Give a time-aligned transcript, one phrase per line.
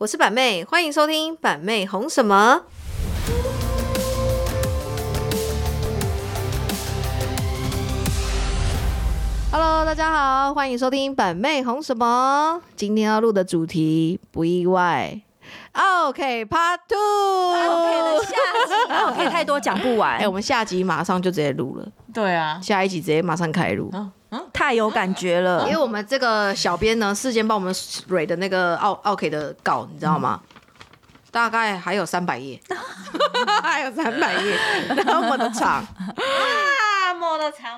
[0.00, 2.62] 我是板妹，欢迎收听板妹红什么。
[9.52, 12.62] Hello，大家好，欢迎收听板妹红什么。
[12.74, 15.20] 今天要录的主题不意外
[15.74, 16.98] ，OK，Part Two。
[16.98, 23.92] OK 的下集， OK 太多讲不完哎、，我们下集马上就直接录了，对啊，下一集直接马上开录。
[24.52, 25.76] 太有感觉了因为。
[25.76, 27.74] 我们这个小编呢，事先帮我们
[28.08, 30.40] 蕊的那个奥奥 K 的稿，你知道吗？
[31.30, 32.60] 大概还有三百页，
[33.62, 34.58] 还有三百页，
[34.96, 35.84] 那么的长。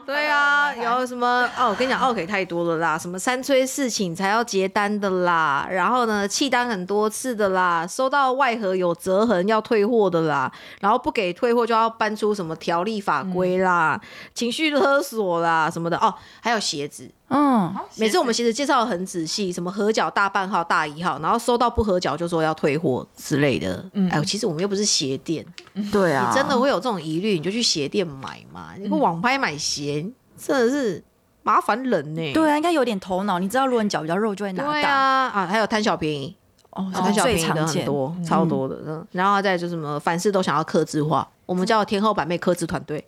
[0.06, 1.69] 对啊，有什么哦？
[1.70, 14.01] 我跟你讲， 奥 K 太多了啦，什么三催四请才要结单的啦，然后呢弃单很多次的啦，收到外盒有折痕要退货的啦，然后不给退货就要搬出什么条例法规啦，
[14.34, 23.83] 情绪勒索啦什么的哦，还有鞋子，嗯，每次我们其实介绍的很仔细，什么合脚大半号、大一号，然后收到不合脚就说要退货之类的。
[23.95, 25.45] 嗯哎呦，其实我们又不是鞋店，
[25.91, 28.74] 对啊，你真的会有这种疑虑，你就去鞋店买嘛。
[28.79, 31.02] 你不网拍买鞋，真的是
[31.43, 33.39] 麻烦人呢、对啊，应该有点头脑。
[33.39, 34.89] 你知道，如果你脚比较肉，就会拿对到。
[34.91, 36.37] 啊啊，还有贪小便宜，
[36.71, 37.85] 哦，贪小便宜的很。
[37.87, 38.79] 多，超多的。
[38.87, 41.27] 嗯，然后再就是什么，凡事都想要克制化。
[41.46, 43.05] 我们叫天后版妹克制团队，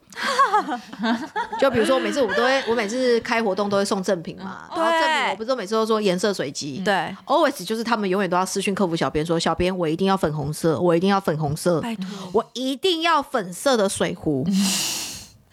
[1.60, 12.06] 就比如说每次我们都会，我每次开活动都会送赠品嘛，然后赠品我不是都每次都说颜色随机，对，always 就是他们永远都要私讯客服小编说，小编我一定要粉红色，我一定要粉红色，拜托。
[12.32, 14.46] 我一定要粉色的水壶，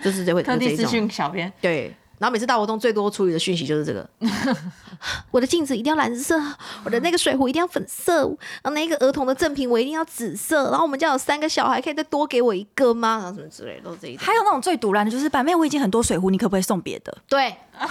[0.03, 0.91] 就是这会 特地私这种。
[0.91, 1.95] 讯小编，对。
[2.21, 4.07] 然后每次大活动最多处理的讯息就是这个，
[5.31, 6.39] 我的镜子一定要蓝色，
[6.85, 8.27] 我的那个水壶一定要粉色，
[8.61, 13.17] 然后那个儿童的赠品我一定要紫色，然后我们家有三个小孩，可以再多给我一个吗？
[13.23, 14.23] 然后什么之类的，都是这一种。
[14.23, 17.17] 还有那种最毒烂的，就是板妹，我已经很多水壶，你可不可以送别的？
[17.27, 17.45] 对，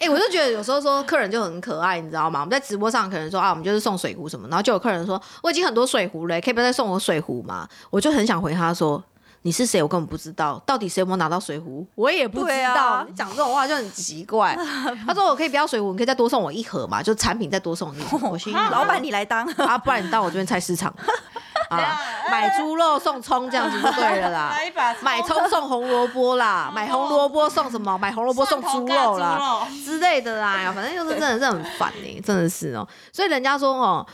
[0.00, 2.40] 哎、我就觉得有时候说客人就很可爱，你知道吗？
[2.40, 7.66] 我们在直播上可能说啊，我们就是送水壶什么，然后就有客人说我已经很多水壶了，可以不要再送我水壶吗？
[7.88, 9.02] 我就很想回他说。
[9.42, 9.82] 你是谁？
[9.82, 12.86] 我根本不知道，到底谁有没有拿到水壶，我也不知对道。
[12.86, 14.56] 啊你讲这种话就很奇怪。
[15.06, 18.18] 他说：“我可以不要水壶，你可以再多送我一盒嘛，就产品再多送一盒。
[18.28, 19.46] ”我心里老板，你来当。
[19.58, 20.92] 啊，不然你到我这边菜市场
[21.70, 21.98] 啊，
[22.30, 24.54] 买猪肉送葱这样子就对了啦。
[25.02, 27.96] 买葱送红萝卜啦，买红萝卜送什么？
[27.98, 34.06] 买红萝卜送猪肉啦之类的啦，反正就是真的是很烦哎、真的是哦、所以人家说哦，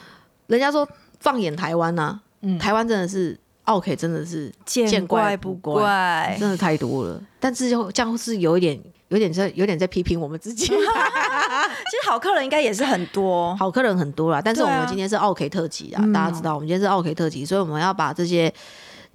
[0.48, 0.86] 人家说
[1.20, 6.36] 放眼台湾呐、嗯台湾真的是奥 K 真的是见怪不怪。
[6.38, 7.20] 真的太多了。
[7.38, 10.66] 但是就这样是有一点，有点在有点在批评我们自己。
[10.68, 13.54] 其实好客人应该也是很多。
[13.56, 18.52] 好客人很多啦，但是我们今天是奥 K 特辑啊，嗯大家知道我们今天是奥 K 特辑，所以我们要把这些。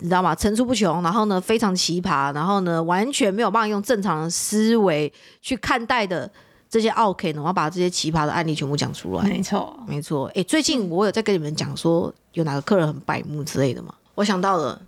[0.02, 0.34] 你知道吗？
[0.34, 5.12] 层出不穷，然后呢，非常奇葩，然后呢，完全没有办法用正常的思维
[5.42, 6.32] 去看待的
[6.70, 9.24] 这些奥 K 呢，我要把这些奇葩的案例全部讲出来。
[9.26, 13.94] 没错，没错，哎、最近我有在跟你们讲说，有哪个客人很白目之类的吗？
[14.20, 14.82] 我想到了，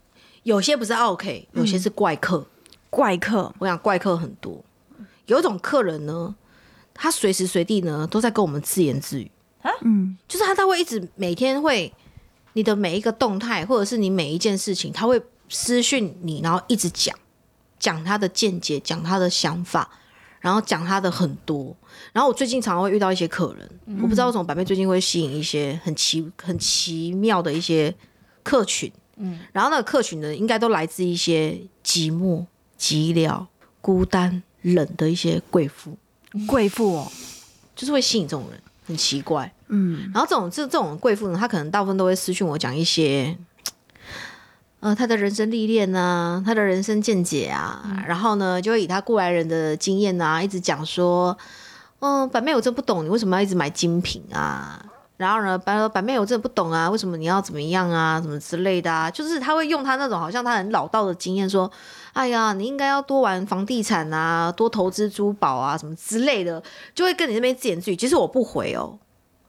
[0.43, 2.45] 有些不是 OK，有些是怪客。
[2.89, 4.61] 怪客，我想怪客很多，
[5.25, 6.35] 有一种客人呢，
[6.93, 9.31] 他随时随地呢都在跟我们自言自语。
[9.61, 9.71] 啊。
[9.83, 11.93] 嗯，就是他他会一直每天会
[12.51, 17.17] 你的每一个动态，或者是你每一件事情，他会私讯你，然后一直讲
[17.79, 19.89] 讲他的见解，讲他的想法，
[20.41, 21.73] 然后讲他的很多。
[22.11, 23.71] 然后我最近常常会遇到一些客人，
[24.01, 27.95] 我不知道为什么百妹最近会吸引一些很奇很奇妙的一些
[28.43, 32.45] 客群，嗯，然后那个客群呢，应该都来自一些寂寞、
[32.79, 33.45] 寂寥、
[33.81, 35.97] 孤单、冷的一些贵妇，
[36.47, 37.11] 贵妇哦。
[37.73, 39.51] 就是会吸引这种人，很奇怪。
[39.69, 43.35] 嗯，然后这种这这种贵妇呢，她可能大部分都会私讯我讲一些，
[44.81, 51.35] 呃，她的人生历练啊，她的人生见解啊，然后呢，就会以她过来人的经验啊，一直讲说，
[52.01, 54.85] 嗯、板妹我真不懂你为什么要一直买精品啊。
[55.21, 59.11] 然后呢，板板妹我真的不懂啊，为什么你要怎么样啊，什么之类的啊？
[59.11, 61.71] 就是他会用他那种好像他很老道的经验说，
[62.13, 66.61] 哎呀，你应该要多玩房地产啊，多投资珠宝啊，什么之类的，
[66.95, 67.95] 就会跟你那边自言自语。
[67.95, 68.97] 其实我不回哦，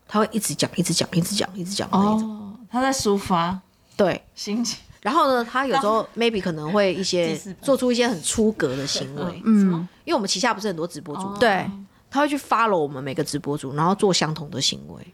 [0.07, 2.31] 他会一直讲，一直讲，一直讲，一直讲的那种。
[2.31, 3.59] 哦，他在抒发
[3.97, 11.67] 对，心情，然后呢，他有时候 maybe 可能会一些做出一些很出格的行为，嗯，因为我们旗下不是很多直播主吗，对，
[12.11, 15.07] 他会去 follow 我们每个直播主，然后做相同的行为。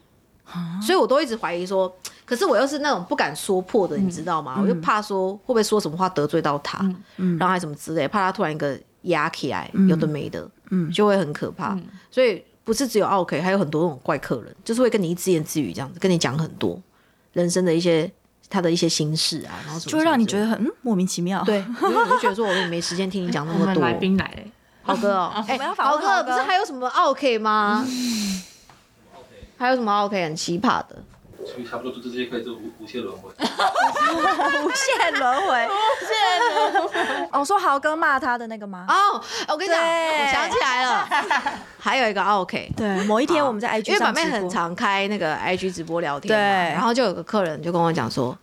[0.83, 1.93] 所以我都一直怀疑说，
[2.25, 4.59] 可是我又是那种不敢说破的，你知道吗？
[4.61, 6.79] 我就怕说会不会说什么话得罪到他，
[7.17, 11.79] 然后还什么之类，怕他突然一个压起来，有的没的，嗯就会很可怕。
[12.11, 16.81] 所以不是只有 OK，还有很多那种怪客人，就是会跟你自言自语这样子，跟你讲很多
[17.33, 18.11] 人生的一些
[18.51, 21.43] 他的一些心事啊，然后什么就会让你觉得很嗯莫名其妙。
[21.45, 23.69] 对，因为我就觉得说我也没时间听你讲那么多。
[23.75, 24.43] 我们来宾来了，
[24.83, 27.87] 豪哥哦，哎、 我们要访豪哥问豪哥不是还有什么 OK 吗？
[29.59, 30.97] 还有什么 OK 很奇葩的？
[31.47, 33.31] 所以差不多就这些可以做无无限轮回。
[33.39, 35.75] 无限轮回，无
[36.05, 37.29] 限轮回。
[37.33, 38.85] 哦，说豪哥骂他的那个吗？
[38.89, 41.09] 哦，我跟你讲，我想起来了，
[41.79, 42.71] 还有一个 OK。
[42.77, 46.37] 对，某一天我们在 IG 因为板妹上直播很常开那个 IG 直播聊天，对
[46.75, 48.37] 然后就有个客人就跟我讲说：“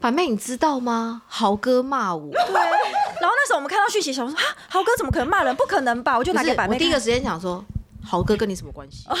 [0.00, 1.22] 板妹，你知道吗？
[1.28, 5.54] 豪哥骂我。”对，然后那时候我们看到讯息，想说啊，豪哥怎么可能骂人？
[5.54, 6.18] 不可能吧？
[6.18, 7.64] 我就拿给板妹我第一个时间想说，
[8.04, 9.06] 豪哥跟你什么关系？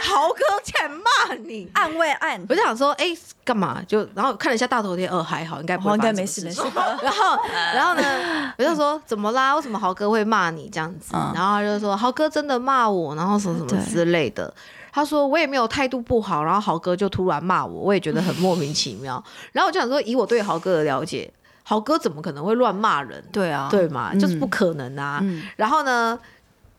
[0.00, 3.06] 豪哥竟然骂你，暗慰暗，我就想说，哎、
[3.44, 3.82] 干嘛？
[3.86, 6.62] 就然后看了一下大头贴，呃，还好，应该不会哦，应该没事没事。
[7.02, 7.38] 然后，
[7.74, 9.54] 然后呢，我就说怎么啦？
[9.56, 11.12] 为什么豪哥会骂你这样子？
[11.14, 14.52] 嗯然后他就说豪哥真的骂我，然后什么什么之类的。
[14.92, 19.22] 他说我也没有态度不好，然后豪哥就突然骂我，我也觉得很莫名其妙。
[19.52, 21.32] 然后我就想说，以我对豪哥的了解，
[21.62, 23.22] 豪哥怎么可能会乱骂人？
[23.30, 24.10] 对啊，对嘛？
[24.12, 25.20] 嗯就是不可能啊。
[25.22, 26.18] 嗯然后呢，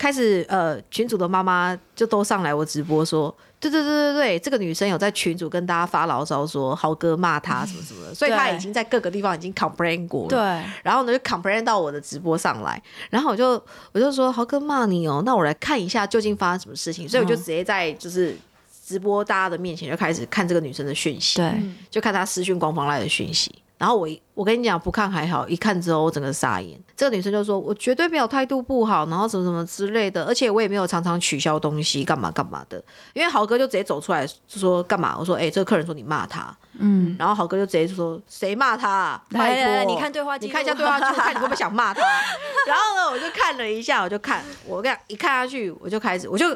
[0.02, 10.28] 开始呃，群主的妈妈就都上来我直播说，对对对对对，这个女生有在群主跟大家发牢骚说豪哥骂她什么什么的，所以她已经在各个地方已经 complain 过了。
[10.30, 10.38] 对，
[10.82, 13.50] 然后呢，就 complain 到我的直播上来，然后我就
[13.92, 18.36] 我就说豪哥骂你哦，那我来看一下究竟发生什么事情，所以我就嗯直接在就是
[18.84, 21.52] 直播大家的面前就开始看这个女生的讯息，对，
[21.88, 23.54] 就看她私讯官方来的讯息。
[23.82, 26.80] 然后我一我跟你讲，不看还好，一看之后我整个傻眼。
[26.96, 32.80] 这个女生就说：“我绝对没有态度不好，然后什么什么之类的，而且我也没有常常取消东西，干嘛干嘛的。”
[33.12, 39.22] 因为豪哥就直接走出来就说：“干嘛？”我说：“哎、这个客人说你骂他。”嗯，然后豪哥就直接说：“谁骂他、啊？
[39.30, 42.02] 拜托，你看对话记录你看一下对话记录，看你会不会想骂他。
[42.68, 46.46] ”然后呢，我就看了一下，我就看，我跟你讲一看下去，我就开始，我就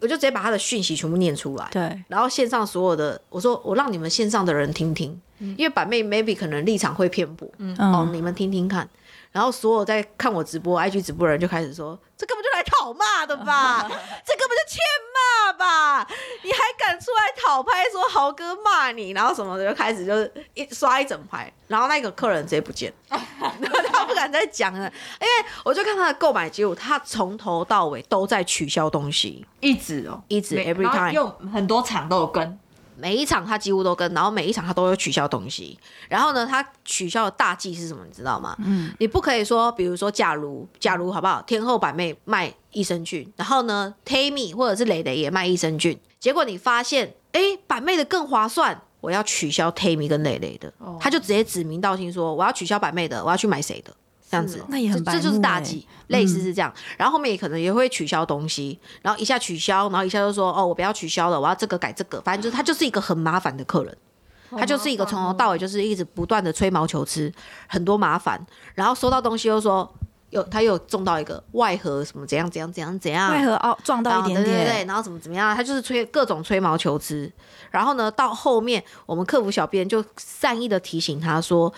[0.00, 1.68] 我就直接把他的讯息全部念出来。
[1.72, 7.46] 对，然后线上所有的，我说我让你们线上的人听听，因为板妹 maybe 可能立场会偏颇，
[7.78, 8.88] 哦，嗯，你们听听看。
[9.32, 13.78] 然后所有在看我直播、IG 直播的人就开始说：“这根本就来讨骂的吧？
[14.26, 14.80] 这根本就欠
[15.14, 16.04] 骂吧？
[16.42, 21.52] 你还敢出来讨拍说豪哥骂你，然后什么的，就开始就是一刷一整排。
[21.68, 32.58] 然后那个客人直接不见，然 后他不敢再讲了，因为我就看他的购买记录，他从头到尾都在取消东西，一直哦，一直每 every time 又很多场都有跟，
[33.00, 35.78] 每一场他几乎都跟，然后每一场他都有取消东西。
[36.08, 38.04] 然后呢，他取消的大忌是什么？
[38.06, 38.54] 你知道吗？
[38.64, 41.42] 嗯，你不可以说，比如说，假如假如好不好？
[41.42, 48.82] 天后板妹卖益生菌，然后呢，Tammy 或者是蕾蕾也卖益生菌，结果你发现，哎，板妹的更划算。
[49.00, 50.70] 我要取消 Tammy 跟蕾蕾的，
[51.00, 53.90] 他就直接指名道姓说我要取消板妹的，我要去买谁的，
[54.30, 56.72] 这样子，那也很这这就是大忌，类似是这样。
[56.96, 63.96] 然后后面也可能也会取消东西，然后一下取消，然后一下就说哦，我不要取消了，我要这个改这个，反正就是他就是一个很麻烦的客人。
[64.52, 67.32] 他就是一个从头到尾就是一直不断的吹毛求疵，
[67.68, 68.44] 很多麻烦，
[68.74, 69.88] 然后收到东西又说
[70.30, 77.30] 有他又中到一个外盒什么怎样怎样怎样怎样，外盒哦撞到一点点对对对，然后怎么怎么样，他就是吹各种吹毛求疵。
[77.70, 81.72] 然后呢，到后面我们客服小编就善意的提醒他说，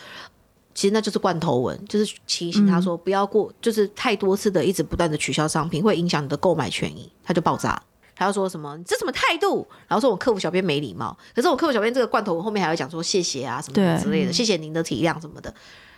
[0.74, 7.82] 其实那就是罐头文，就是提醒他说不要过，就是太多次的一直不断的取消商品，会影响你的购买权益，他就爆炸了。
[8.14, 9.66] 他就说什么你这什么态度？
[9.88, 11.16] 然后说我客服小编没礼貌。
[11.34, 15.52] 可是我客服小编这个罐头文后面还会讲说谢谢啊什么什么之类的，谢谢您的体谅什么的。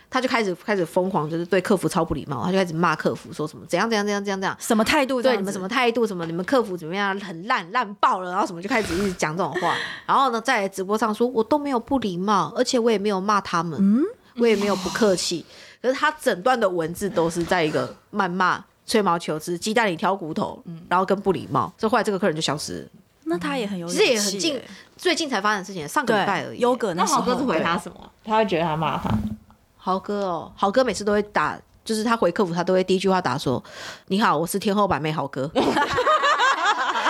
[0.09, 5.21] 他就开始开始疯狂，就是对客服超不礼貌，他就开始骂客服，说什么怎样怎样怎样怎样怎样，什么态度？
[5.21, 5.67] 对你们什么？
[5.67, 9.75] 态度，什么你们客服怎么样，很烂烂爆了，然后什么就开始一直讲这种话，
[10.05, 14.03] 然后呢，在直播上说我都没有不礼貌，而且我也没有骂他们，嗯
[14.37, 15.45] 我也没有不客气，
[15.81, 22.89] 可是他整段的文字都是在一个谩骂、吹毛求疵、鸡蛋里挑骨头，然后跟不礼貌，所以后来这个客人就消失了。
[23.27, 24.61] 那他也很有其实也很近
[24.95, 26.59] 最近才发生的事情，上个礼拜而，已。
[26.59, 27.97] 优格那豪哥是回他什么？
[28.23, 29.09] 他会觉得他骂他，
[29.77, 33.63] 豪哥哦，豪哥每次都会打，就是他回客服，他都会第一句话打说
[34.09, 35.49] ：“你好，我是天后版妹豪哥。”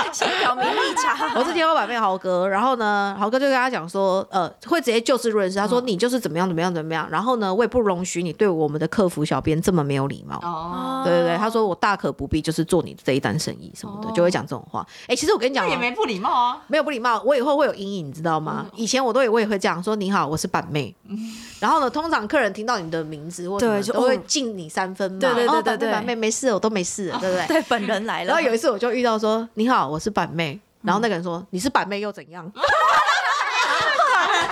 [0.11, 1.15] 先表明立场。
[1.35, 10.37] 我是天花板妹豪哥，然后呢，豪哥就跟他讲说，呃，会直接就事论事，他说你就是怎么样怎么样怎么样，然后呢，我也不容许你对我们的客服小编这么没有礼貌。
[10.43, 14.85] 哦，对对对，他说我大可不必就是做你这一单生意什么的，就会讲这种话。
[15.07, 16.61] 哎、其实我跟你讲、也没不礼貌啊。
[16.67, 18.65] 没有不礼貌，我以后会有阴影，你知道吗？
[18.75, 20.93] 以前我都也我也会这样说，你好，我是板妹。
[21.59, 25.19] 然后呢，通常客人听到你的名字或什么对就都会哦敬你三分嘛。
[25.19, 27.47] 对对对哦对对板妹板妹没事，我都没事了，对不对？
[27.47, 28.27] 对，本人来了。
[28.27, 32.49] 然后有一次我就遇到说：“你好，我是板妹。”然后那个人说：“你是板妹又怎样？”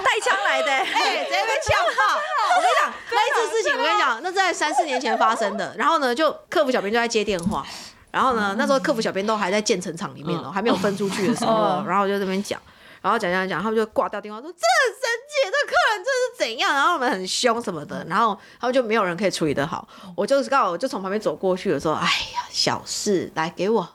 [0.03, 2.15] 带枪来的，哎、直接被呛爆！
[2.55, 5.75] 我跟你讲， 那一次事情，我跟你讲， 那是在三四年前发生的。
[5.77, 7.65] 然后呢，就客服小编就在接电话，
[8.11, 12.59] 然后呢，那时候客服小编都还在建成厂里面哦，还没有分出去的时候嗯，然后我就这边讲。
[13.03, 16.73] 然后讲讲讲，他们就挂掉电话，说这很生气，这客人这是怎样？
[16.73, 19.87] 然后我们很凶什么的，然后他们就没有人可以处理得好。
[20.15, 23.87] 我就是刚好我就从旁边走过去的时候，哎呀，小事，来 给我，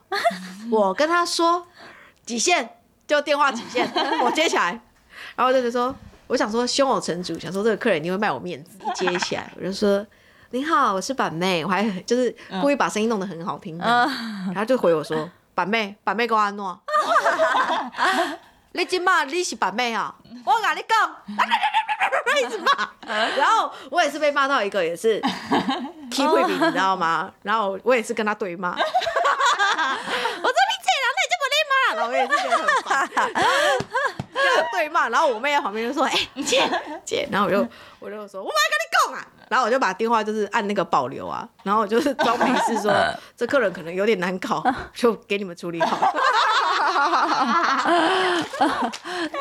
[0.71, 1.67] 我跟他说
[2.25, 2.69] 几线，
[3.07, 3.91] 就电话几线，
[4.23, 4.79] 我接起来，
[5.35, 5.93] 然后我就说，
[6.27, 10.07] 我想说胸有成竹，想说这个客人一定会卖我面子，一接起来我就说。
[10.51, 16.81] 你好，我是板妹，我还就是故意把声音弄得很好听，然后就回我说：“板妹，板妹给我安诺，
[18.73, 20.15] 你今嘛你是白妹啊？
[20.45, 21.17] 我跟你讲，
[22.41, 22.89] 一直骂，
[23.37, 25.21] 然后我也是被骂到一个也是
[26.11, 27.33] 会比，你知道吗？
[27.43, 30.45] 然后我也是跟他对骂， 我说你
[30.85, 33.51] 这人那就不对骂，然后我也是觉得很烦，然后
[34.33, 36.13] 跟他对骂，然后我妹在旁边就说：“哎、
[36.45, 36.69] 姐
[37.05, 37.67] 姐。”然后我就
[37.99, 42.93] 我就说：“我没跟你讲啊。”然后我就把电话就是按那个保留啊，然后我就是装没事说
[43.35, 44.63] 这客人可能有点难搞，
[44.95, 46.13] 就给你们处理好。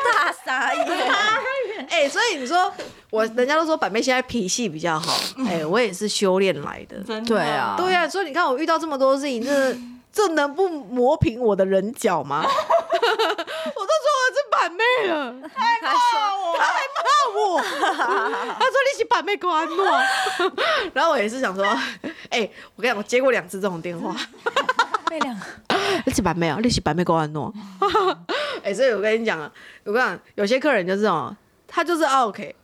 [0.04, 0.86] 大傻眼，
[1.90, 2.72] 哎、所以你说
[3.10, 5.12] 我人家都说板妹现在脾气比较好，
[5.48, 6.98] 哎、我也是修炼来的。
[7.02, 7.28] 真的。
[7.28, 7.74] 对啊。
[7.76, 9.76] 对啊、所以你看我遇到这么多事情，这
[10.12, 12.42] 这能不磨平我的人角吗？
[12.48, 15.98] 我都说我是板妹了，他说
[16.56, 17.00] 他还骂
[17.36, 19.54] 我， 他说你是板妹给我
[20.92, 21.64] 然后我也是想说，
[22.30, 24.14] 哎、我跟你讲，我接过两次这种电话，
[25.10, 25.36] 妹两
[26.06, 27.52] 你是板妹啊，你是板妹给我安诺，
[28.62, 29.50] 哎、所以我跟你讲啊，
[29.84, 31.34] 我跟你讲，有些客人就是哦，
[31.66, 32.54] 他就是 OK。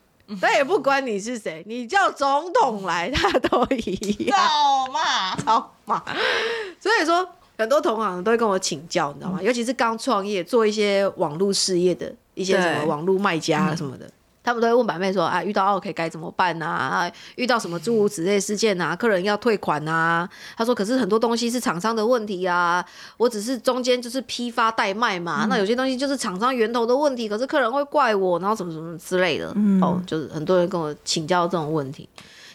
[0.41, 4.39] 他也不管你是谁，你叫总统来，他都一样。
[4.39, 6.03] 好嘛， 操嘛。
[6.81, 9.43] 所以说，很多同行都会跟我请教，你知道吗？
[9.43, 14.11] 尤其是刚创业做一些网络事业的一些什么对网络卖家啊什么的。
[14.45, 16.67] 他们都会问板妹说啊，遇到 OK 该怎么办啊？
[16.69, 18.95] 啊遇到什么诸如此类事件啊？
[18.95, 20.29] 客人要退款啊？
[20.57, 22.85] 他说，可是很多东西是厂商的问题啊，
[23.17, 25.47] 我只是中间就是批发代卖嘛。
[25.49, 29.49] 那有些东西就是厂商源头的问题，可是客人会怪我，然后什么什么之类的。
[29.81, 32.07] 哦，就是很多人跟我请教这种问题。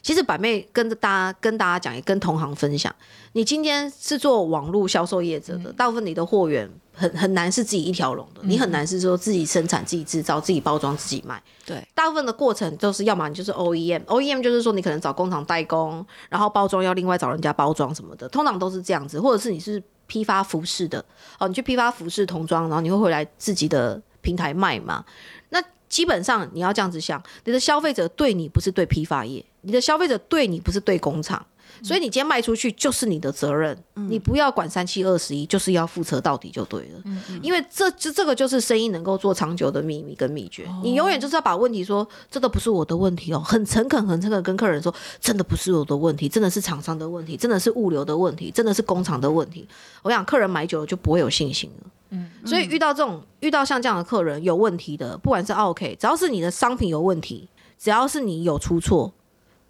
[0.09, 2.91] 其实板妹跟着大家跟大家讲，也跟同行分享，
[3.33, 11.39] 你今天是做网络销售业者的，大部分你的货源很很难是自己一条龙的，你很难是说自己生产、自己制造、自己包装、自己卖。
[11.63, 21.05] 对，大部分的过程都是要么你就是 OEM，OEM 就是说你可能找工厂代工，然后包装要另外找人家包装什么的，通常都是这样子，或者是你是批发服饰的
[21.37, 25.05] 哦，你去批发服饰童装，然后你会回来自己的平台卖嘛？
[25.49, 31.45] 那基本上你要这样子想，你的消费者对你不是对批发业，你的消费者对你不是对工厂。
[31.83, 37.01] 所以你今天卖出去就是你的责任，你不要管三七二十一，就是要负责到底就对了。
[37.41, 40.67] 因为这这这个就是生意能够做长久的秘密跟秘诀。
[40.83, 49.65] 你永远就是要把问题说，这都不是我的问题哦，很诚恳很诚恳跟客人说，真的不是我的问题，真的是厂商的问题，真的是物流的问题，真的是工厂的问题。
[50.01, 51.89] 我想客人买久了就不会有信心了。
[52.09, 57.47] 嗯，所以遇到这种遇到像这样的客人有问题的，不管是 OK，只要是你的商品有问题，
[57.77, 59.13] 只要是你有出错，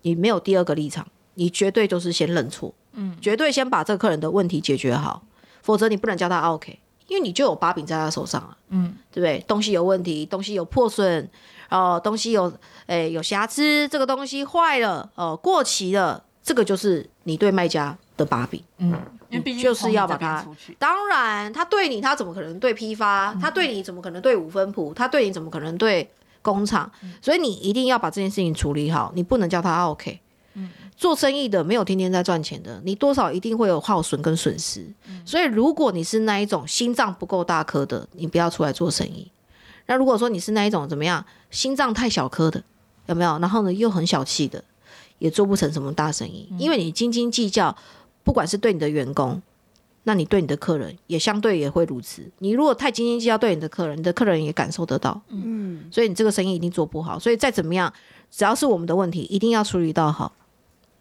[0.03, 5.23] 你没有第二个立场，你绝对就是先认错，嗯，绝对先把这个客人的问题解决好，
[5.61, 9.43] 否则你不能叫他 OK，因为你就有把柄在他手上了，嗯，对不对？
[9.47, 11.29] 东西有问题，东西有破损，
[11.69, 12.51] 哦、东西有
[12.87, 18.61] 诶、有瑕疵，这个东西坏了，哦、过期了，这个就是你对卖家的把柄。
[18.77, 20.45] 因为毕竟就是要把它
[20.77, 23.33] 当然，他对你，他怎么可能对批发？
[23.35, 24.93] 他对你怎么可能对五分谱？
[24.93, 26.07] 他对你怎么可能对
[26.41, 26.91] 工厂？
[27.21, 30.19] 所以你一定要把这件事情处理好，你不能叫他 OK。
[30.97, 34.85] 做生意的没有天天在赚钱的，你多少一定会有耗损跟损失。
[35.23, 39.31] 所以如果你是那一种心脏不够大颗的，你不要出来做生意。
[39.85, 42.61] 那如果说你是那一种怎么样，心脏太小颗的，
[43.05, 43.39] 有没有？
[43.39, 44.61] 然后呢又很小气的，
[45.19, 47.73] 也做不成什么大生意，因为你斤斤计较，
[48.29, 49.41] 不管是对你的员工，
[50.03, 52.23] 那你对你的客人也相对也会如此。
[52.37, 57.17] 你如果太斤斤计较对你的客人，你的客人也感受得到，嗯，所以你这个生意一定做不好。
[57.17, 57.91] 所以再怎么样，
[58.29, 60.31] 只要是我们的问题，一定要处理到好。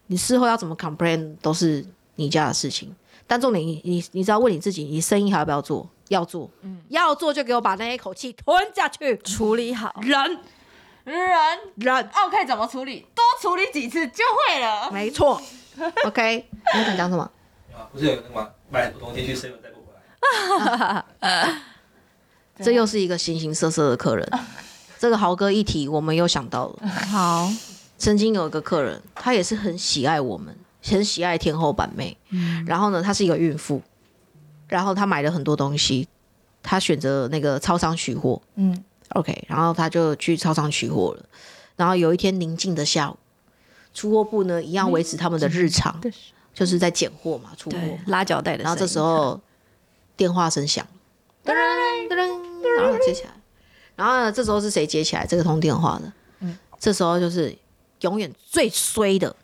[0.07, 2.95] 你事后要怎么 complain 都是你家的事情，
[3.27, 5.87] 但重点你你你只要问你自己，你生意还要不要做？
[6.07, 6.49] 要做，
[6.87, 10.39] 要做就给我把那一口气吞下去，处理好，人
[11.03, 11.15] 人
[11.75, 11.95] 忍
[12.25, 13.05] ，OK 怎么处理？
[13.13, 14.89] 多处理几次就会了。
[14.91, 15.39] 没错。
[16.05, 16.45] OK，
[16.75, 17.23] 你想讲什么？
[17.73, 18.49] 啊，不是有那个吗？
[18.69, 19.91] 买很多东西去 seven 再不回
[21.21, 21.55] 来，
[22.57, 24.29] 这又是一个形形色色的客人。
[24.99, 27.49] 这个豪哥一提，我们又想到了，好，
[27.97, 32.17] 曾经有一个客人，他也是很喜爱我们，很喜爱天后板妹。
[32.67, 33.81] 然后呢，她是一个孕妇，
[34.67, 36.07] 然后她买了很多东西，
[36.61, 38.41] 她选择那个超商取货。
[38.55, 38.83] 嗯
[39.13, 41.25] OK，然后她就去超商取货了。
[41.77, 43.17] 然后有一天宁静的下午，
[43.99, 45.99] 出货部呢一样维持他们的日常，
[46.53, 47.77] 就是在拣货嘛，出货。
[48.05, 49.37] 拉脚带的，然后这时候
[50.15, 50.87] 电话声响，
[51.43, 53.31] 噔噔噔，然后接起来，
[53.97, 56.13] 然后呢，这时候是谁接起来这个通电话的？
[56.39, 57.53] 嗯，这时候就是
[57.99, 59.35] 永远最衰的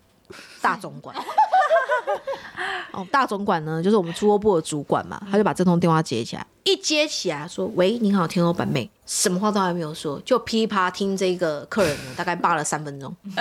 [0.62, 1.14] 大总管，
[2.96, 13.16] 哦，大总管呢，就是我们出货部的主管嘛，他就把这通电话接起来，一接起来说：“喂，你好，天后板妹。”什么话都还没有说，就噼啪听这个客人呢，大概扒了三分钟。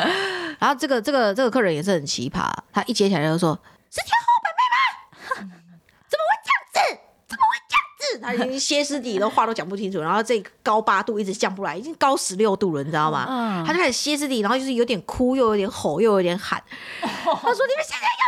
[0.58, 3.58] 然后这个这个这个客人也是很奇葩，他一接起来就说
[3.90, 5.56] ：“是天后板妹吗？
[6.10, 7.00] 怎么会这样子？
[7.28, 13.26] 怎么会这样子？”他已经歇斯底里，都话都讲不清楚，然后这个高八度一直降不来，已经高十六度了，你知道吗？
[13.28, 16.62] 嗯他就开始歇斯底里，然后就是有点哭，又有点吼，又有点喊。
[17.00, 18.24] 他说：“你们现在要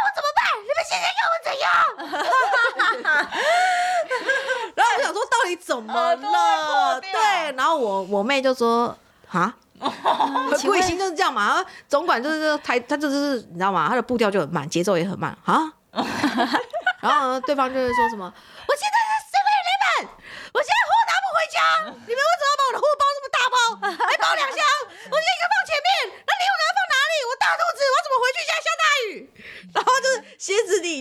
[0.88, 1.66] 现在要我怎样？”
[4.76, 7.00] 然后我想说，到底怎么了？
[7.00, 7.12] 对，
[7.57, 8.97] 然后我我妹就说
[9.31, 9.55] ：“啊。”
[10.64, 13.87] 贵心就是这样嘛，然后总管就是这台，他就是你知道吗？
[13.90, 15.69] 他的步调就很慢，节奏也很慢啊。
[17.05, 18.25] 然后，对方就是说什么
[18.69, 20.09] ：“我现在是 seven eleven，
[20.52, 21.61] 我现在货拿不回家，
[22.09, 23.57] 你们为什么要把我的货包这么大包，
[24.09, 24.64] 还包两箱？
[24.88, 25.88] 我应该放前面，
[26.25, 27.21] 那礼物拿放哪里？
[27.28, 28.40] 我大肚子，我怎么回去？
[28.49, 29.28] 现在下大雨。”
[29.76, 30.25] 然后就是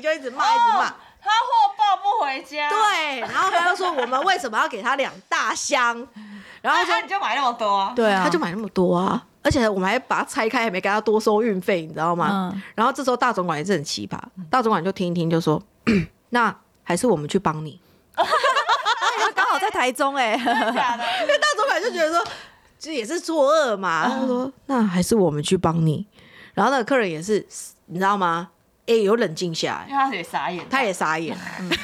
[0.01, 0.93] 就一直骂，一直骂。
[1.27, 5.95] 他货抱不回家，，对，然后他就说我们为什么要给他两大箱？
[6.61, 7.93] 然后那说你就买那么多啊？
[7.95, 12.51] 对啊，他就买那么多啊，而且我们还把它拆开，还没给他多收运费，你知道吗？
[12.53, 14.19] 嗯然后这时候大总管也是很奇葩，
[14.51, 15.59] 大总管就听一听就说，
[16.29, 17.81] 那还是我们去帮你。
[18.15, 21.03] 他刚好在台中哎、真的假的？
[21.21, 22.23] 因为大总管就觉得说，
[22.77, 26.05] 这也是作恶嘛，他说那还是我们去帮你。
[26.53, 27.43] 然后那个客人也是，
[27.87, 28.49] 你知道吗？
[28.87, 31.35] 哎，有冷静下来因，为他也傻眼，他也傻眼，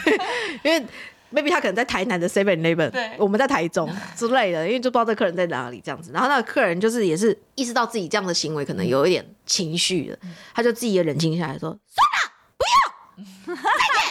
[0.63, 0.86] 因为
[1.34, 6.12] maybe 他可能在台南的 Seven Eleven，对我们在台中之类的，因为就不知道这客人在哪里这样子。
[6.13, 10.17] 然后那个客人就是也是意识到自己这样的行为可能有一点情绪了，
[10.53, 14.01] 他就自己也冷静下来说：“算了，不要，再见。”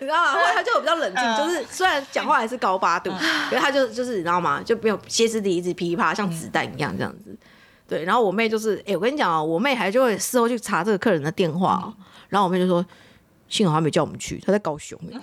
[0.00, 0.32] 你知道吗？
[0.32, 3.10] 后来他就比较冷静，嗯就是虽然讲话还是高八度，
[3.50, 4.62] 可是他就就是你知道吗？
[4.64, 7.36] 就没有歇斯底里一直噼啪，像子弹一样这样子。
[7.90, 11.92] 对，然后我妹就是，哎、我跟你讲啊，我妹还就会事后去查这个客人的电话、哦，
[12.28, 12.86] 然后我妹就说，
[13.48, 15.18] 幸好他没叫我们去，他在高雄、欸。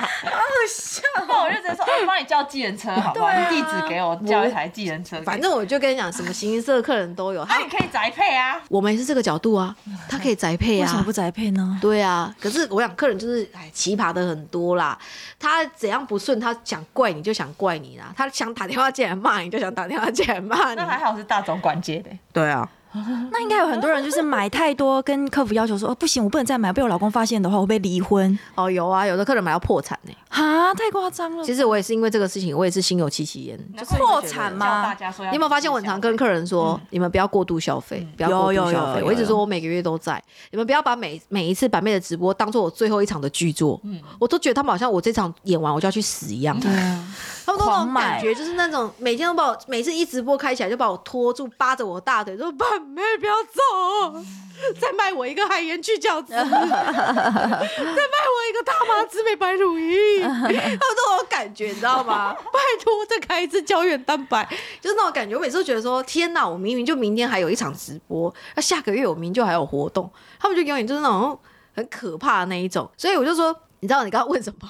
[1.28, 3.32] 那 我就直接说，哎，帮你叫计程车好不好？
[3.32, 5.24] 你地址给我，叫一台计程车给你。
[5.26, 7.44] 反正我就跟你讲，什么形形色色的客人都有。
[7.46, 9.74] 那他你可以宅配啊，我们也是这个角度啊，
[10.08, 11.12] 他可以宅配啊为什么不。
[11.16, 11.78] 宅配呢？
[11.80, 14.98] 对啊，可是我想客人就是哎奇葩的很多啦，
[15.38, 20.86] 他怎样不顺，他想怪你就想怪你啦，他想打电话进来骂你就想打电话进来骂你那。
[20.86, 22.10] 还好是大总管接的。
[22.34, 22.68] 对啊，
[23.32, 28.38] 那应该有很多人就是买太多，跟客服要求说，哦，不行，我不能再买，被我老公发现的话，我会被离婚。
[28.54, 31.44] 哦有啊，有的客人买到破产呢、哈，太夸张了。
[31.44, 33.58] 其实我也是因为这个事情，我也是心有戚戚焉。
[33.76, 39.02] 就破产吗大家说，你有没有发现我很常跟客人说，你们不要过度消费，不要过度消费。
[39.02, 43.80] 我一直有说我每个月都在，你们不要把每每一次版妹的直播当做我最后一场的剧作。
[43.84, 46.58] 嗯我都觉得他们好像我这场演完我就要去死一样。
[46.60, 47.06] 对啊，
[47.44, 54.24] 他们都那种感觉，就是那种每天都把我每次一直播开起来就把我拖住，扒着我大腿说：“板妹不要走，
[54.80, 62.32] 再卖我一个海盐去角质， 再卖我一个大麻滋美白乳液。”他们都有感觉，你知道吗？
[62.52, 64.46] 拜托，再开一次胶原蛋白，
[64.80, 65.34] 就是那种感觉。
[65.36, 71.38] 我每次都觉得说：“天哪，我明明就明天还有一场直播，那下个月我明明就还有活动。”他们就永远就是那种
[71.74, 73.54] 很可怕的那一种，所以我就说。
[73.80, 74.66] 你知道你刚刚问什么？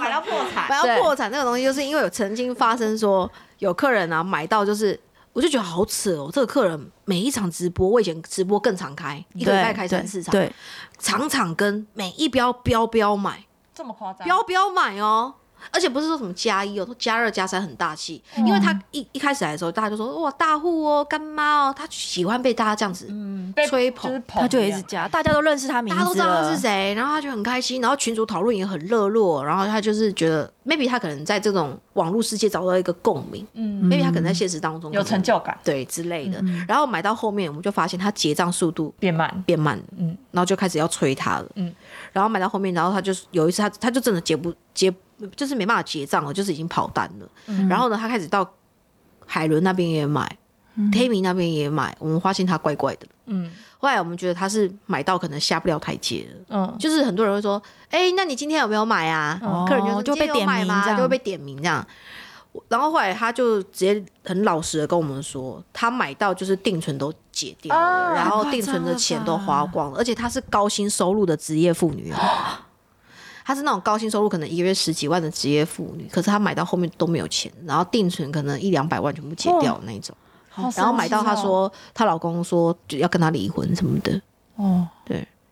[0.00, 4.98] 买到破产，买到破产这个东西，就是因为有曾经发生说有客人啊买到，就是
[5.32, 10.52] 我就觉得好扯哦，这个客人每一场直播，我以前直播更常开，一个礼拜开三四场，对，
[10.98, 14.26] 场场跟每一标标标买，这么夸张？
[14.26, 15.34] 标标买哦。
[15.70, 24.22] 而且不是说什么加一哦，都加二加三很大气，因为他一一开始来的时候，大家就说哇大户哦，干妈哦，他喜欢被大家这样子嗯，吹捧。
[24.26, 33.80] 他就一直加，大家都认识他名字大家都知道他是谁，然后他就很开心，然后群主讨论也很热络，然后他就是觉得 maybe 他可能在这种网络世界找到一个共鸣、嗯。
[33.82, 40.16] m a y b e 他可能在现实当中有成就感，对之类的，然后买到后面我们就发现他结账速度变慢，变慢了，嗯。
[40.30, 41.74] 然后就开始要催他了，嗯
[42.12, 44.92] 然后买到后面，然后他就有一次他他就真的结不结，
[45.36, 48.48] 就是没办法结账了，就是已经跑单了，嗯然后呢他开始到
[49.26, 50.36] 海伦那边也买。
[50.92, 53.06] 天明那边也买，我们发现他怪怪的。
[53.26, 59.38] 嗯后来我们觉得他是买到可能下不了台阶了，嗯，就是很多人会说，哎、那你今天有没有买啊？
[59.42, 60.26] 哦客人就说就被？
[60.28, 61.86] 点名就会被点名这样。
[62.68, 72.66] 然后后来他就直接很老实的跟我们说，他买到就是定存都解掉了，啊然后定存的钱都花光了，而且她是高薪收入的职业妇女啊。
[73.44, 80.14] 她是那种高薪收入，可能一个月十几万的职业妇女，可是她买到后面都没有钱，然后定存可能一两百万全部解掉那种，
[80.48, 84.20] 好然后买到她神奇哦，说她老公说就要跟她离婚什么的，
[84.56, 84.99] 哦，对，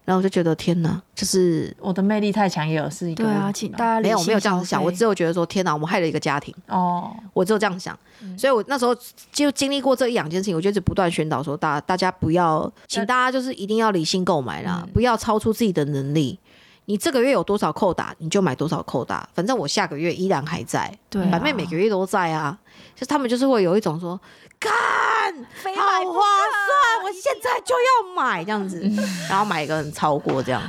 [0.09, 7.95] 然后我就觉得天哪，就是我的魅力太强，也有是一个对啊，请大家没有我没有这样子想，我只有觉得说天哪，我们害了一个家庭，哦，我只有这样想。
[8.35, 8.97] 所以我那时候
[9.31, 16.41] 就经历过这一两件事情，我就一直不断宣导说，大大家不要，请大家就是一定要理性购买啦，不要超出自己的能力。
[16.87, 22.59] 你这个月有多少扣打，你就买多少扣打，反正我下个月依然还在，对啊板妹每个月都在啊。
[22.95, 24.19] 就他们就是会有一种说，
[25.55, 28.81] 非买不划算，我现在就要买这样子，
[29.29, 30.63] 然后买一个很超过这样，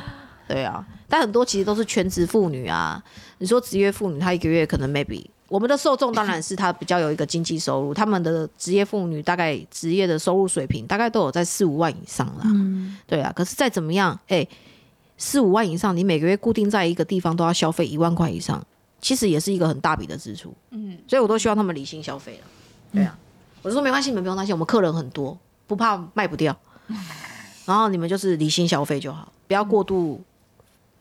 [0.47, 0.85] 对啊。
[1.07, 3.03] 但很多其实都是全职妇女啊，
[3.39, 13.33] 你说职业妇女，她一个月可能 maybe 我们的受众当然是她比较有一个经济收入，他们的职业妇女大概职业的收入水平大概都有在四五万以上啦，嗯，对啊。
[13.35, 14.47] 可是再怎么样，哎、
[15.17, 18.63] 四五万以上，你每个月固定在一个地方都要消费一万块以上，
[19.01, 20.53] 其实也是一个很大笔的支出。
[20.69, 22.47] 嗯，所以我都希望他们理性消费了。
[22.93, 23.17] 对啊，
[23.61, 26.55] 我就说没关系，你们不用担心，我们客人很多，不怕卖不掉。
[27.65, 30.21] 然后你们就是理性消费就好，不要过度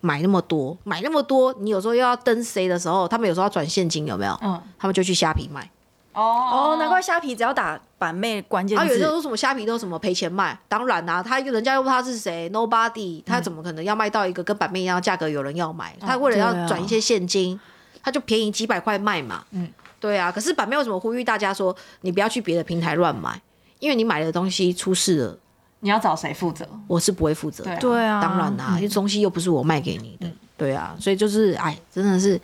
[0.00, 4.38] 买那么多，买那么多，你有时候又要登 C 的时候，他们有时候要转现金，有没有？
[4.42, 5.70] 嗯，他们就去虾皮卖。
[6.12, 15.96] 哦哦，难怪虾皮只要打板妹关键然后有时候说什么虾皮都什么赔钱卖，当然啦、他人家又不知道他是谁，nobody，他怎么可能要卖到一个跟板妹一样的价格有人要买？
[16.00, 17.58] 他为了要转一些现金，
[18.02, 19.44] 他就便宜几百块卖嘛。
[19.52, 20.30] 嗯嗯，对啊。
[20.30, 23.40] 可是版面为什么呼吁大家说你不要去别的平台乱买？
[23.78, 25.38] 因为你买的东西出事了，
[25.80, 26.68] 你要找谁负责？
[26.88, 27.76] 我是不会负责的。
[27.76, 32.40] 对啊对啊，当然啦、因为东西又不是我卖给你的，对啊，所以就是哎，真的是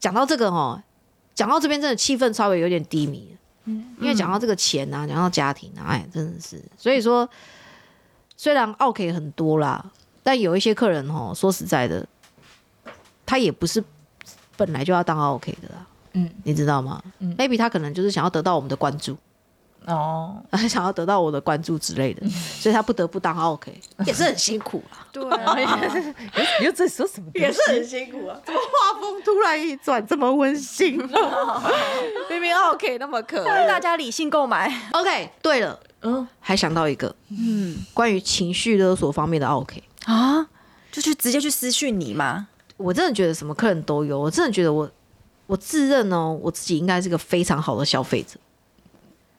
[0.00, 0.82] 讲到这个哦，
[1.34, 7.28] 讲到这边真的气氛稍微有点低迷，嗯，因为讲到这个钱啊，讲到家庭啊，哎，真的是，所以说
[8.38, 9.84] 虽然 OK 很多啦，
[10.22, 12.06] 但有一些客人哦，说实在的，
[13.26, 13.84] 他也不是
[14.56, 15.86] 本来就要当 OK 的啦，
[16.16, 16.30] 嗯。
[16.44, 17.28] 你知道吗、嗯。
[17.38, 19.16] M a y b e 他可能就是想要得到我们的关注，
[19.86, 23.72] 哦，他 想要得到我的关注之类的，所以他不得不当 OK，
[24.04, 25.06] 也是很辛苦啊。
[25.12, 25.56] 对啊，
[26.60, 27.30] 你又在说什么？
[27.34, 28.36] 也是很辛苦啊！
[28.44, 30.96] 怎么画风突然一转这么温馨？
[32.28, 33.66] 明明 OK 那么可爱。
[33.66, 40.46] 大家理性购买，OK，对了，嗯，还想到一个，嗯，关于情绪勒索方面的 OK，啊，
[40.90, 42.48] 就去直接去私讯你嘛。
[42.76, 44.90] 我真的觉得什么客人都有，我真的觉得我
[45.46, 48.38] 我自认哦，我自己应该是个非常好的消费者，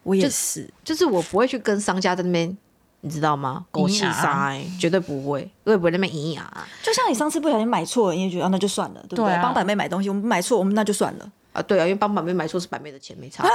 [0.02, 2.56] 我也是，就是我不会去跟商家在那边。
[3.00, 3.64] 你知道吗？
[3.70, 9.40] 狗气咿呀塞，绝对不会，我也不会在那边咿呀就像你上次不小心买错了，你也觉得、啊、那就算了，对不对？
[9.40, 11.32] 帮板妹买东西，我们买错，我们那就算了。
[11.52, 11.62] 啊！
[11.62, 13.44] 对啊，因为帮板妹买错是板妹的钱，没差。
[13.44, 13.48] 我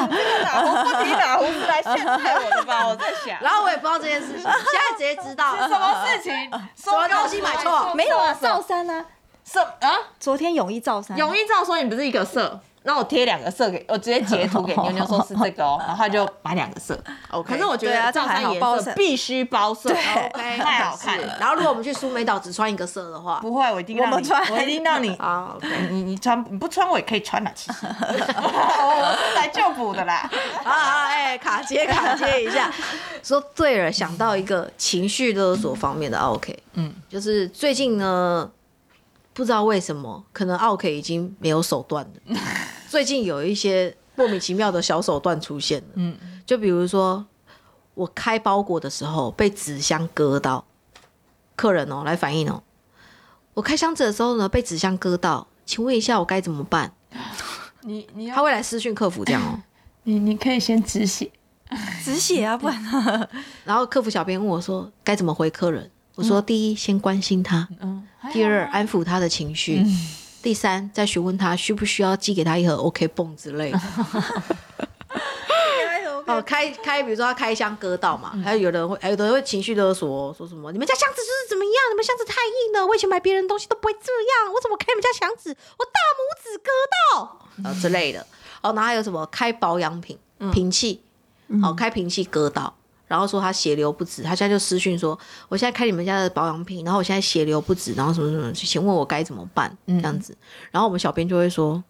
[1.02, 2.86] 提哪壶是来陷害我的吧？
[2.88, 6.32] 我在想，然后我也不知道这件事情，现在直接知道什么事情？
[6.76, 7.92] 什么东西买错？
[7.94, 9.04] 没有啊，少赵三啊，
[9.44, 9.90] 什啊？
[10.18, 16.98] 昨天泳衣赵三，泳衣赵说你不是一个色，那我贴两个色给我直接截图给妞妞说是这个哦，然后他就买两个色。
[17.30, 21.36] OK，可是我觉得照三颜色色必须包色，OK， 太好看了。
[21.38, 25.14] 然后如果我们去苏梅岛只穿一个色的话，不会，我一定让你，我们穿我一定让你。
[25.22, 25.56] 啊
[25.90, 30.28] 你你穿你不穿我也可以穿啦，其实 我是来救补的啦。
[30.64, 32.72] 啊，哎，卡接卡接一下。
[33.22, 38.50] 说对了，想到一个情绪勒索方面的 OK，嗯，就是最近呢，
[39.34, 42.36] 不知道为什么，可能奥 K 已经没有手段了。
[42.88, 47.24] 最近有一些莫名其妙的小手段出现了，嗯，就比如说
[47.94, 50.64] 我开包裹的时候被纸箱割到，
[51.56, 52.62] 客人哦来反映哦，
[53.54, 56.92] 我开箱子的时候呢被纸箱割到，请问一下我该怎么办？
[57.82, 59.58] 你你他会来私讯客服这样哦。
[60.04, 61.30] 你你可以先止血，
[62.04, 63.28] 止血啊，不然呢？
[63.64, 65.90] 然后客服小编问我说该怎么回客人？
[66.14, 69.84] 我说第一先关心他，嗯，第二安抚他的情绪，
[70.42, 73.80] 第三再询问他需不需要寄给他一盒 OK 泵之类的。
[76.24, 83.98] 哦，开开，比如说他开箱割到嘛，还有有人会，还有的人会情绪勒索，说什么你们家箱子就是怎么样，你们箱子太硬了，我以前买别人东西都不会这
[84.44, 86.70] 样，我怎么开你们家箱子，我大拇指割
[87.12, 87.68] 到！
[87.68, 88.20] 啊之类的。
[88.62, 89.26] 哦，然后还有什么？
[89.26, 90.16] 开保养品
[90.52, 91.02] 瓶器，
[91.62, 92.72] 哦，开瓶器割到。
[93.12, 95.18] 然后说他血流不止，他现在就私讯说，
[95.50, 99.76] 我现在开你们家的保养品，然后我现在血流不止，然后什么什么，请问我该怎么办？
[99.86, 100.34] 这样子，
[100.70, 101.84] 然后我们小编就会说，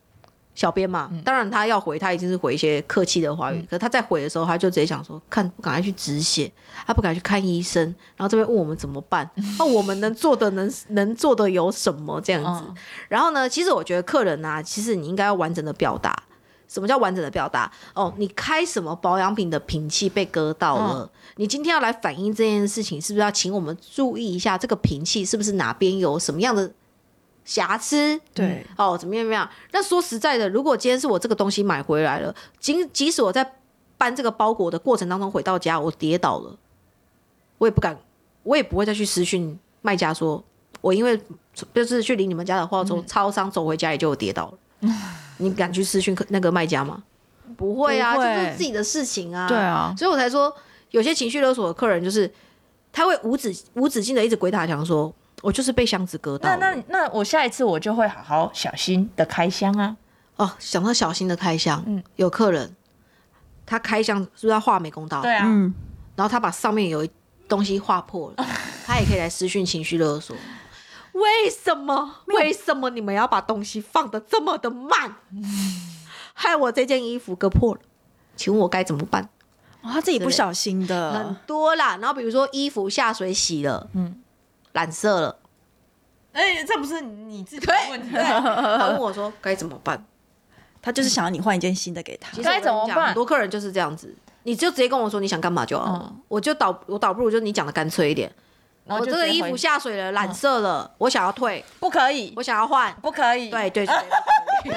[0.56, 6.50] 小编嘛，当然他要回，他一定是回一些客气的话语，可他在回的时候，他就直接想说，看不赶快去止血，
[6.84, 7.84] 他不敢去看医生，
[8.16, 9.30] 然后这边问我们怎么办，
[9.60, 12.64] 那我们能做的能能做的有什么这样子？
[12.66, 12.74] 嗯
[13.08, 16.12] 然后呢，其实我觉得客人啊，其实你应该要完整的表达。
[16.72, 17.70] 什么叫完整的表达？
[17.92, 21.10] 哦，你开什么保养品的瓶器被割到了？
[21.36, 26.72] 你今天要来反映这件事情，是不是要请我们注意一下这个瓶器是不是哪边有什么样的
[27.44, 28.18] 瑕疵？
[28.32, 29.46] 对，哦，怎么样怎么样？
[29.72, 33.52] 那说实在的，如果今天是我这个东西买回来了，即即使我在
[33.98, 36.56] 搬这个包裹的过程当中回到家，我跌倒了，
[37.58, 37.98] 我也不敢，
[38.44, 40.42] 我也不会再去私讯卖家说，
[40.80, 41.20] 我因为
[41.74, 44.58] 就是去领你们家的话，从超商走回家里就有跌倒了。
[45.38, 47.02] 你敢去私讯客那个卖家吗？
[47.56, 49.46] 不会啊，这就是自己的事情啊。
[49.48, 50.54] 对啊所以我才说，
[50.90, 52.32] 有些情绪勒索的客人就是
[52.92, 56.48] 他会无止无止境的一直鬼打墙，说我就是被箱子割到。
[56.56, 59.96] 那那那我下一次我就会好好小心的开箱啊。
[60.36, 62.74] 哦，想到小心的开箱，嗯有客人
[63.66, 65.20] 他开箱是不是要画美工刀？
[65.20, 65.72] 对啊，嗯，
[66.16, 67.10] 然后他把上面有一
[67.46, 68.46] 东西划破了，
[68.86, 70.34] 他也可以来私讯情绪勒索。
[71.12, 72.16] 为什么？
[72.26, 75.16] 为什么你们要把东西放的这么的慢？
[76.34, 77.80] 害我这件衣服割破了，
[78.36, 79.28] 请问我该怎么办？
[79.82, 81.12] 哦他自己不小心的。
[81.12, 84.22] 很，多啦，然后比如说衣服下水洗了，嗯，
[84.72, 85.36] 染色了，
[86.32, 90.04] 哎，这不是你自己的问题， 他问我说该怎么办？
[90.80, 92.30] 他就是想要你换一件新的给他。
[92.42, 93.08] 该怎么办？
[93.08, 98.32] 很多客人就是这样子，你就直接跟我说你想干嘛就好了，我就倒我倒不如就你讲的干脆一点。
[98.84, 102.92] 然后我这个衣服下水了，染色了，我想要退， 不可以，我想要换。
[103.00, 103.48] 不可以。
[103.48, 103.94] 对对对，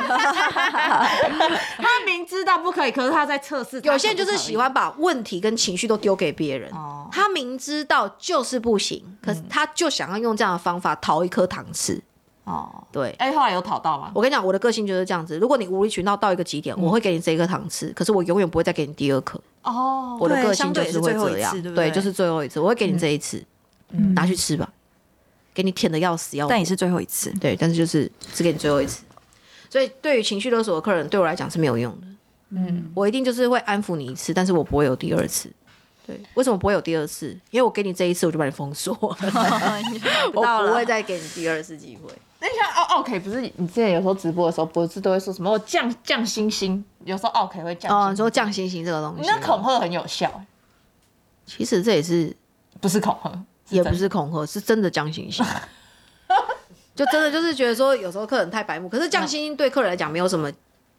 [1.77, 3.79] 他明知道不可以，可是他在测试。
[3.83, 12.01] 有些人就是喜欢把问题跟情绪都丢给别人哦，他明知道就是不行，可是他就想要用这样的方法讨一颗糖吃。
[12.45, 12.83] 哦。
[12.91, 14.11] 对，哎，后来有讨到吗？
[14.13, 15.37] 我跟你讲，我的个性就是这样子。
[15.37, 19.39] 如果你无理取闹到一个极点，我会给你这一颗糖吃，可是我永远不会再给你第二颗。
[19.63, 23.43] 哦我的个性相对也就是会是最后一这样次，对不对就是最后一次，我会给你这一次，
[23.89, 24.71] 拿去吃吧，
[25.53, 26.49] 给你舔的要死要活。
[26.49, 27.31] 但也是最后一次。
[27.39, 29.03] 对，但是就是只给你最后一次。
[29.69, 32.07] 所以对于情绪勒索的客人，对我来讲是没有用的。
[32.49, 35.51] 嗯，我一定就是会安抚你一次，但是我不会有第二次。
[36.05, 37.29] 对，为什么不会有第二次？
[37.49, 39.17] 因为我给你这一次，我就把你封锁了，
[40.33, 42.13] 我不会再给你第二次机会。
[42.39, 46.85] 那像哦，OK，不是你之前有时候直播的时候，不是都会说什么我降降星星？
[47.03, 50.43] 有时候 OK 会降星哦，说降星星这个东西，那恐吓很有效，
[51.47, 52.35] 其实这也是
[52.79, 55.45] 不是恐吓，也不是恐吓，是真的降星星。
[56.95, 60.49] 就真的就是觉得说，有时候客人太白目，可是降星星对客人来讲没有什么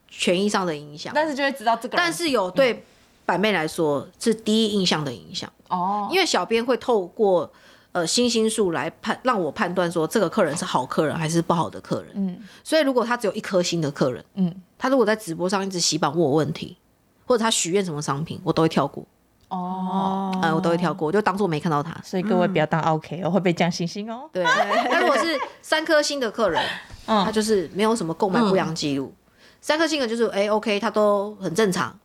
[0.08, 1.96] 权益上的影响，但是就会知道这个。
[1.96, 2.84] 但是有对
[3.24, 5.50] 板妹来说是第一印象的影响。
[5.68, 7.50] 哦，因为小编会透过
[7.92, 12.12] 呃星星数来判让我判断说这个客人是好客人还是不好的客人。
[12.14, 16.76] 嗯所以如果他只有一颗星的客人，嗯他如果在直播上一直洗版问我问题，
[17.24, 19.02] 或者他许愿什么商品，我都会跳过，
[19.48, 21.94] 哦，呃，我都会跳过，就当做没看到他。
[22.02, 24.28] 所以各位不要当 OK 哦，会被降星星哦。
[24.32, 26.62] 对，那如果是三颗星的客人，
[27.06, 29.14] 他嗯，就是没有什么购买不良记录，
[29.60, 31.96] 三颗星的就是哎、OK，他都很正常。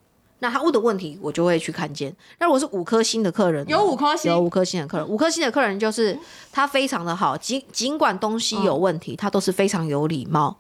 [0.43, 2.11] 那他问的问题，我就会去看见。
[2.39, 6.17] 那如果是五颗星的客人，有五颗星有五颗星的客人，五颗星的客人就是
[6.51, 10.57] 他非常的好，尽尽管东西有问题，他都是非常有礼貌，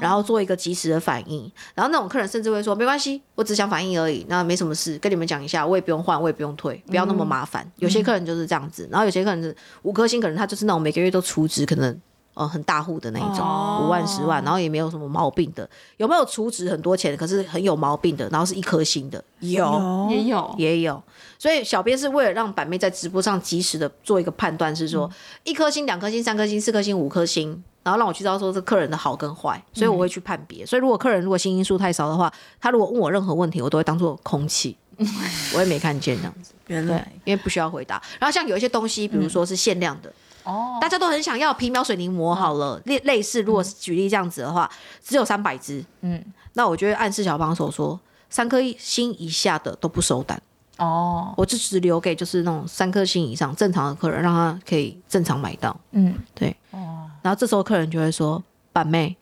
[0.00, 1.40] 然后做一个及时的反应。
[1.74, 7.70] 然后那种客人甚至会说：“没关系，我只想反应而已，那没什么事，跟你们讲一下，我也不用换，我也不用退，不要那么麻烦。
[7.76, 12.00] 有些客人就是这样子，然后有些客人是五颗星，可能他就是那种每个月都储值，可能。
[12.38, 15.68] 呃，很大户的那一种，哦五万、十万，然后也没有什么毛病的。
[15.96, 19.22] 有没有储值很多钱，可是很有毛病的，然后是一颗星的？
[19.40, 21.02] 有，也有也有，
[21.36, 25.10] 所以小编是为了让板妹在直播上及时的做一个判断，是说、
[25.42, 30.64] 一颗星、两颗星、三颗星、四颗星、五颗星，然后让我去知道说这客人的好跟坏，所以我会去判别。
[30.64, 34.76] 所以如果客人如果新因素太少的话，他如果问我任何问题，我都会当做空气，
[35.54, 38.00] 我也没看见这样子，原来，因为不需要回答。
[38.20, 40.12] 然后像有一些东西，比如说是限量的，
[40.44, 44.70] 哦，大家都很想要皮秒水凝膜好了，类类似，如果是举例这样子的话，
[45.02, 46.24] 只有三百支，嗯。
[46.54, 47.98] 那我就会暗示小帮手说，
[48.30, 50.40] 三颗星以下的都不收单。
[50.78, 55.76] 哦，我就只留给就是那种三颗星以上正常的客人，让他可以正常买到。
[55.92, 56.14] 嗯。
[56.34, 59.16] 对，哦，然后这时候客人就会说：“板妹，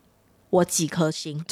[0.49, 1.37] 我几颗星？”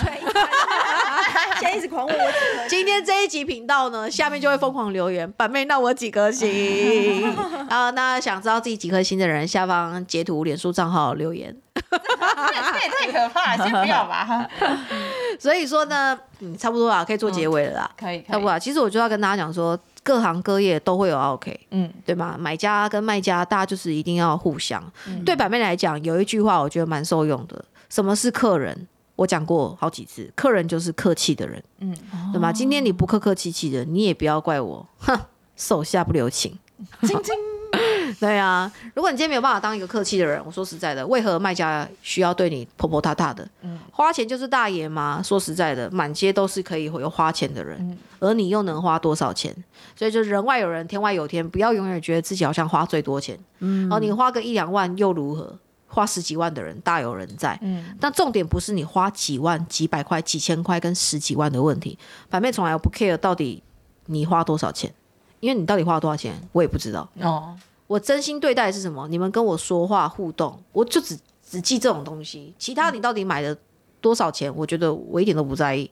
[1.76, 7.22] 一直狂问 我几颗今天这一集频道呢，下面就会疯狂留言：“板妹，那我几颗星？”
[7.70, 11.56] 然后那想知道自己几颗星的人，下方截图脸书账号留言。
[11.76, 14.48] 这也太可怕了，先不要吧。
[15.40, 17.92] 所以说呢，嗯，差不多啦，可以做结尾了啦。
[17.98, 18.60] 可以，可以差不多啦。
[18.60, 21.58] 其实我就要跟大家讲说，各行各业都会有 OK。
[21.72, 22.36] 嗯，对吗？
[22.40, 24.82] 买家跟卖家，大家就是一定要互相。
[25.26, 28.88] 对板妹来讲，有一句话我觉得蛮受用的：什么是客人？
[29.16, 31.96] 我讲过好几次，客人就是客气的人，嗯，
[32.34, 32.52] 对吗？
[32.52, 35.18] 今天你不客客气气的，你也不要怪我，哼，
[35.56, 36.58] 手下不留情。
[37.04, 37.34] 晶晶，
[38.20, 43.48] 对啊，如果你今天没有办法当一个客气的人，我说实在的，为何卖家需要对你婆婆踏踏的？
[43.62, 45.22] 嗯花钱就是大爷吗？
[45.24, 49.56] 说实在的，满街都是可以有花钱的人，嗯而你又能花多少钱？
[49.96, 53.40] 所以就人外有人，天外有天，不要永远觉得自己好像花最多钱。
[53.60, 55.58] 嗯，哦，你花个一两万又如何？
[55.88, 57.58] 花十几万的人大有人在。
[57.62, 61.98] 嗯，但重点不是你花几万、几百块、几千块跟十几万的问题，
[62.30, 63.62] 反面从来不 care 到底
[64.08, 64.94] 你花多少钱，
[65.40, 67.10] 因为你到底花了多少钱，我也不知道。
[67.22, 67.56] 哦，
[67.88, 69.08] 我真心对待的是什么？
[69.08, 71.18] 你们跟我说话互动，我就只
[71.48, 73.56] 只记这种东西，其他你到底买了
[74.02, 75.90] 多少钱，我觉得我一点都不在意。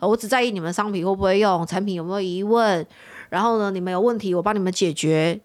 [0.00, 2.86] 呃我只在意你们商品会不会用，产品有没有疑问，
[3.30, 5.40] 然后呢，你们有问题我帮你们解决。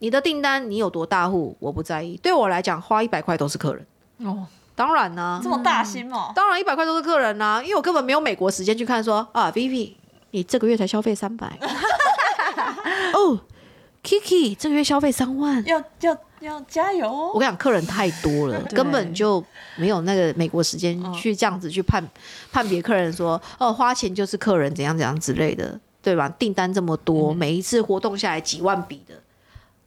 [0.00, 2.18] 你的订单你有多大户，我不在意。
[2.22, 3.86] 对我来讲，花一百块都是客人。
[4.24, 9.92] 哦，当然呢、这么大心哦，当然一百块都是客人呐、因为我根本没有美国时间去看说啊，Vivi，
[10.30, 11.58] 你这个月才消费三百，
[13.14, 13.38] 哦
[14.02, 15.62] ，Kiki 这个月消费三万。
[15.66, 17.32] 要要要加油哦！
[17.34, 19.44] 我跟你讲，客人太多了， 根本就
[19.76, 22.02] 没有那个美国时间去这样子去判
[22.50, 26.26] 判别客人说，哦，花钱就是客人怎样怎样之类的，对吧？
[26.38, 29.14] 订单这么多，每一次活动下来几万笔的。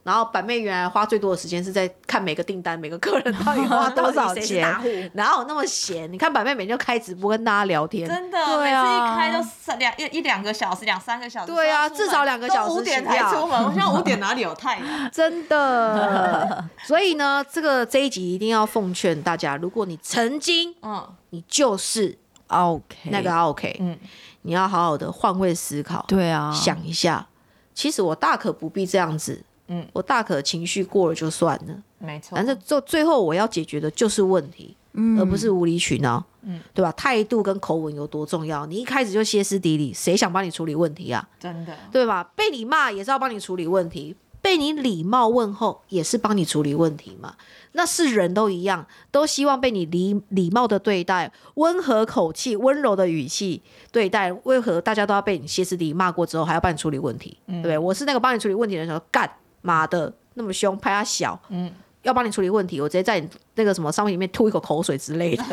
[0.03, 4.67] 然后板妹原来花最多的时间是在看每个订单、每个客人到底花 多少钱，
[5.13, 6.11] 哪有那么闲？
[6.11, 11.53] 你看板妹每天就开直播跟大家聊天，真的，对每次一啊开都三两一一两个小时，两三个小时。
[11.53, 13.63] 对啊至少两个小时五点才出门。
[13.63, 15.09] 我现在五点哪里有 太阳？
[15.11, 16.67] 真的。
[16.83, 23.97] 所以呢，这个这一集一定要奉劝大家，如果你曾经嗯，你就是 OK，那个 OK，嗯
[24.41, 27.25] 你要好好的换位思考，对啊，想一下，
[27.73, 29.41] 其实我大可不必这样子，
[29.73, 32.35] 嗯我大可情绪过了就算了，没错。
[32.35, 36.91] 反正最最后我要解决的就是问题，嗯而不是无理取闹，嗯对吧？
[36.91, 38.65] 态度跟口吻有多重要？
[38.65, 41.27] 你一开始就歇斯底里，谁想帮你处理问题啊？
[41.39, 42.23] 真的，对吧？
[42.35, 47.35] 被你骂也是要帮你处理问题，被你礼貌问候也是帮你处理问题嘛。
[47.75, 54.31] 那是人都一样，都希望被你礼礼貌的对待，温和口气、温柔的语气对待。
[54.43, 57.35] 为何大家都要被你歇斯底里骂过之后，还要帮你处理问题？
[57.47, 57.77] 对不对？
[57.77, 59.27] 我是那个帮你处理问题的人，说干
[59.63, 61.73] 妈的那么凶，拍他小，嗯
[62.03, 65.43] 要帮你处理问题，我直接在你那个什么商品里面吐一口口水之类的，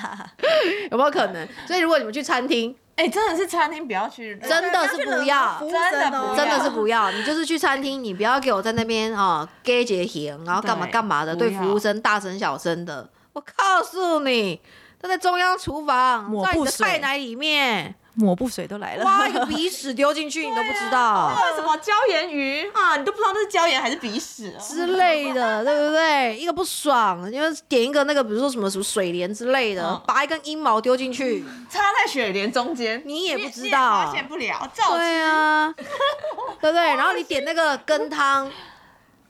[0.92, 1.48] 有没有可能？
[1.66, 13.08] 所以如果你们去餐厅，哎，真的是餐厅不要去，真的是不要真的真的是不要，你就是去餐厅，你不要给我在那边啊给节型，然后干嘛对干嘛的，对服务生大声小声的。
[13.32, 14.60] 我告诉你，
[15.00, 21.32] 他在中央厨房，在你的抹布奶里面抹布水都来了，挖一个鼻屎丢进去，你都不知道。
[21.54, 22.68] 什么椒盐鱼？
[22.72, 24.54] 啊，你都不知道那是椒盐还是鼻屎。
[24.58, 24.60] 哦。
[24.60, 26.36] 之类的， 对不对？
[26.36, 34.06] 一个不爽，因为点一个那个，比如说什么什么水莲之类的嗯，拔一根阴毛丢进去，插在雪莲中间，你也不知道。
[34.06, 35.72] 发现不了，照对啊，
[36.60, 36.82] 对不对？
[36.96, 38.50] 然后你点那个羹汤，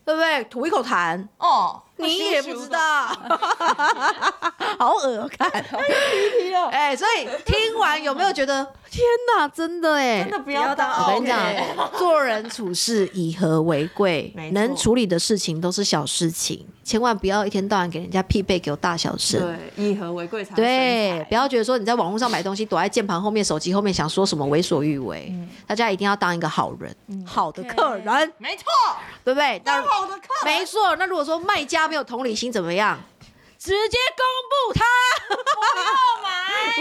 [0.04, 0.42] 对不对？
[0.44, 2.78] 吐一口痰，哦，你也不知道，
[4.78, 5.50] 好恶看。
[6.70, 8.66] 哎、所以听完有没有觉得
[9.00, 11.40] 天哪，真的哎，真的不要当我跟你讲
[11.96, 19.40] 做人处事以和为贵能处理的事情都是小事情，千万不要一天到晚给人家匹配给我大小事。
[19.40, 25.28] 对，以和为贵才对，不要觉得说你在网络上买东西，躲在键盘后面、手机后面，想说什么为所欲为。
[25.30, 28.64] 嗯大家一定要当一个好人，好的客人，没错，
[29.24, 29.58] 对不对？
[29.60, 30.96] 当好的客人没错。
[30.98, 32.98] 那如果说卖家没有同理心，怎么样？
[33.62, 34.84] 直接公布他，
[35.36, 35.84] 不要
[36.22, 36.30] 买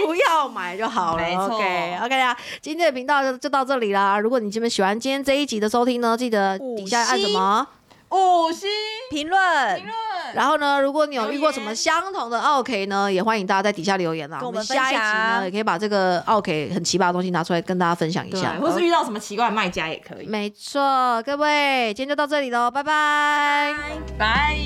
[0.06, 1.22] 不要买就好了。
[1.22, 4.18] 没错 OK OK 啊，今天的频道就就到这里啦。
[4.18, 7.66] 如果你这边喜欢今天这一集的收听呢，记得底下按什么？
[8.08, 8.68] 五星
[9.10, 9.94] 评论评论，
[10.34, 14.38] 然后呢，如果你有遇过什么相同的 OK 呢，也欢迎大家在底下留言啦。
[14.38, 18.56] 跟我们下一集呢，也可以把这个 OK 很奇葩的东西拿出来跟大家分享一，下。
[18.58, 20.26] 或是遇到什么奇怪的卖家也可以。
[20.26, 23.74] 没错，各位，今天就到这里喽，拜拜。
[24.18, 24.56] 拜。